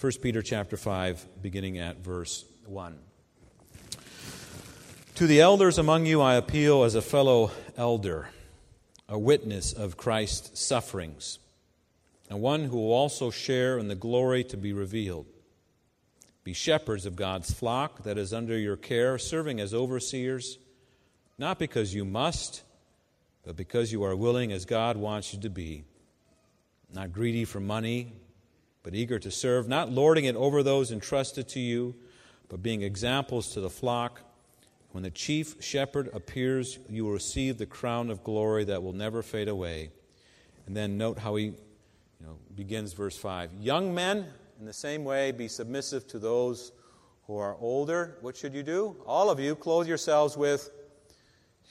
[0.00, 2.98] 1 Peter chapter 5 beginning at verse 1.
[5.16, 8.28] To the elders among you I appeal as a fellow elder,
[9.08, 11.38] a witness of Christ's sufferings,
[12.28, 15.26] and one who will also share in the glory to be revealed.
[16.42, 20.58] Be shepherds of God's flock that is under your care, serving as overseers,
[21.38, 22.62] not because you must,
[23.44, 25.84] but because you are willing as God wants you to be.
[26.92, 28.12] Not greedy for money,
[28.82, 31.94] but eager to serve, not lording it over those entrusted to you,
[32.48, 34.20] but being examples to the flock.
[34.96, 39.22] When the chief shepherd appears, you will receive the crown of glory that will never
[39.22, 39.90] fade away.
[40.66, 41.54] And then note how he you
[42.22, 43.50] know, begins verse 5.
[43.60, 44.26] Young men,
[44.58, 46.72] in the same way, be submissive to those
[47.26, 48.16] who are older.
[48.22, 48.96] What should you do?
[49.04, 50.70] All of you, clothe yourselves with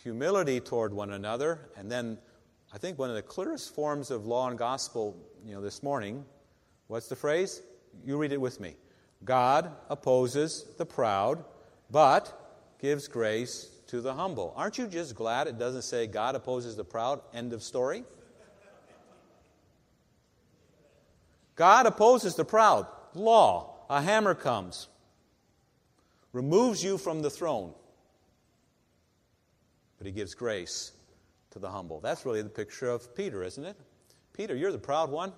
[0.04, 1.62] humility toward one another.
[1.76, 2.20] And then,
[2.76, 6.24] I think one of the clearest forms of law and gospel, you know, this morning,
[6.86, 7.64] what's the phrase?
[8.06, 8.76] You read it with me.
[9.24, 11.44] God opposes the proud,
[11.90, 12.45] but
[12.80, 14.54] gives grace to the humble.
[14.56, 17.22] Aren't you just glad it doesn't say God opposes the proud?
[17.34, 18.04] End of story.
[21.56, 22.88] God opposes the proud.
[23.14, 24.90] Law, a hammer comes,
[26.34, 27.74] removes you from the throne,
[29.98, 30.92] but he gives grace
[31.52, 32.02] to the humble.
[32.02, 33.78] That's really the picture of Peter, isn't it?
[34.34, 35.32] Peter, you're the proud one.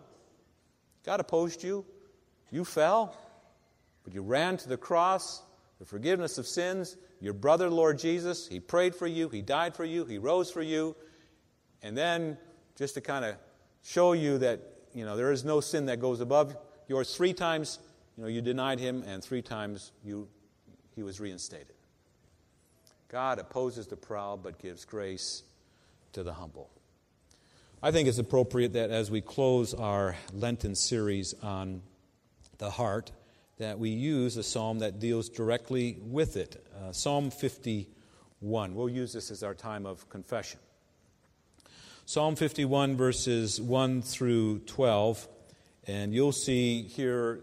[1.05, 1.85] God opposed you.
[2.49, 3.15] You fell,
[4.03, 5.43] but you ran to the cross,
[5.77, 6.97] the forgiveness of sins.
[7.19, 10.61] Your brother, Lord Jesus, he prayed for you, he died for you, he rose for
[10.61, 10.95] you.
[11.81, 12.37] And then,
[12.75, 13.35] just to kind of
[13.81, 14.59] show you that
[14.93, 16.55] you know, there is no sin that goes above
[16.87, 17.15] yours.
[17.15, 17.77] Three times,
[18.17, 20.27] you know, you denied him, and three times you,
[20.95, 21.75] he was reinstated.
[23.07, 25.43] God opposes the proud, but gives grace
[26.13, 26.71] to the humble.
[27.81, 31.83] I think it's appropriate that as we close our Lenten series on
[32.57, 33.11] the heart,
[33.57, 36.63] that we use a psalm that deals directly with it.
[36.77, 38.75] Uh, psalm 51.
[38.75, 40.59] We'll use this as our time of confession.
[42.05, 45.27] Psalm 51, verses 1 through 12.
[45.87, 47.41] And you'll see here,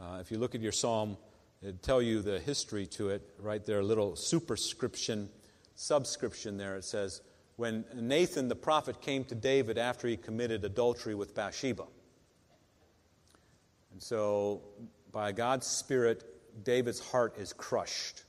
[0.00, 1.16] uh, if you look at your psalm,
[1.62, 5.28] it'll tell you the history to it right there, a little superscription,
[5.76, 6.76] subscription there.
[6.76, 7.22] It says,
[7.56, 11.84] When Nathan the prophet came to David after he committed adultery with Bathsheba.
[13.92, 14.62] And so,
[15.12, 16.24] by God's Spirit,
[16.64, 18.22] David's heart is crushed.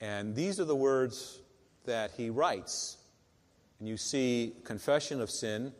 [0.00, 1.40] And these are the words
[1.84, 2.96] that he writes
[3.80, 5.72] and you see confession of sin,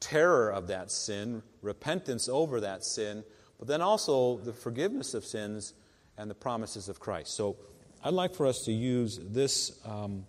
[0.00, 3.24] terror of that sin, repentance over that sin,
[3.58, 5.74] but then also the forgiveness of sins
[6.18, 7.36] and the promises of Christ.
[7.36, 7.56] So
[8.02, 10.26] I'd like for us to use this, um,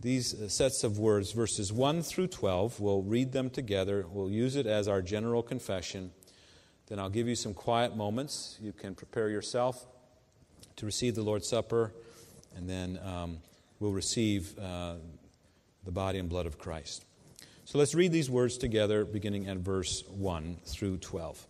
[0.00, 2.80] these sets of words, verses 1 through 12.
[2.80, 4.06] We'll read them together.
[4.08, 6.12] We'll use it as our general confession.
[6.88, 8.58] Then I'll give you some quiet moments.
[8.60, 9.86] You can prepare yourself
[10.76, 11.92] to receive the Lord's Supper,
[12.56, 13.38] and then um,
[13.80, 14.58] we'll receive.
[14.58, 14.94] Uh,
[15.86, 17.04] the body and blood of Christ.
[17.64, 21.46] So let's read these words together, beginning at verse 1 through 12.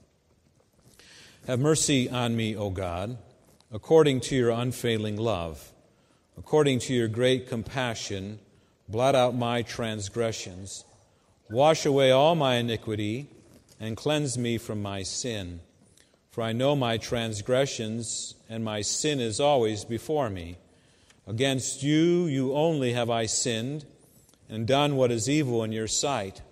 [1.47, 3.19] Have mercy on me, O God,
[3.73, 5.73] according to your unfailing love.
[6.39, 8.39] According to your great compassion,
[8.89, 10.85] blot out my transgressions.
[11.49, 13.31] Wash away all my iniquity
[13.79, 15.61] and cleanse me from my sin.
[16.31, 20.59] For I know my transgressions, and my sin is always before me.
[21.27, 23.85] Against you, you only have I sinned
[24.49, 26.43] and done what is evil in your sight,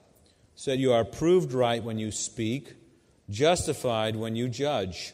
[0.54, 2.74] so that you are proved right when you speak,
[3.30, 5.12] justified when you judge.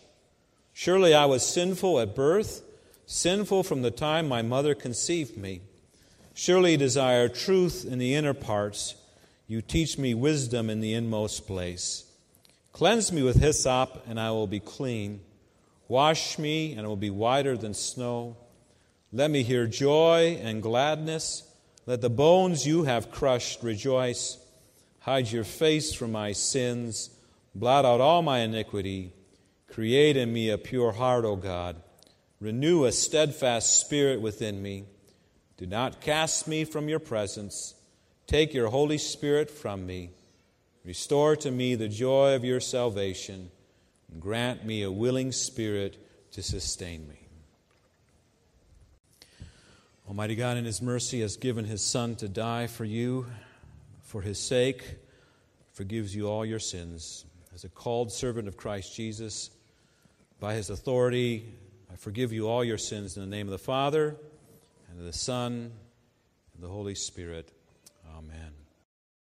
[0.73, 2.63] Surely I was sinful at birth,
[3.07, 5.61] sinful from the time my mother conceived me.
[6.33, 8.95] Surely desire truth in the inner parts.
[9.51, 12.05] You teach me wisdom in the inmost place.
[12.71, 15.23] Cleanse me with hyssop, and I will be clean.
[15.89, 18.37] Wash me, and I will be whiter than snow.
[19.13, 21.43] Let me hear joy and gladness
[21.85, 24.39] let the bones you have crushed rejoice.
[25.01, 27.11] Hide your face from my sins.
[27.53, 29.13] Blot out all my iniquity.
[29.67, 31.75] Create in me a pure heart, O God.
[32.39, 34.85] Renew a steadfast spirit within me.
[35.57, 37.75] Do not cast me from your presence.
[38.31, 40.11] Take your Holy Spirit from me.
[40.85, 43.51] Restore to me the joy of your salvation,
[44.09, 45.99] and grant me a willing spirit
[46.31, 47.27] to sustain me.
[50.07, 53.27] Almighty God, in His mercy, has given His Son to die for you.
[54.05, 54.85] For His sake,
[55.73, 57.25] forgives you all your sins.
[57.53, 59.51] As a called servant of Christ Jesus,
[60.39, 61.53] by His authority,
[61.93, 64.15] I forgive you all your sins in the name of the Father,
[64.89, 65.73] and of the Son,
[66.55, 67.51] and the Holy Spirit.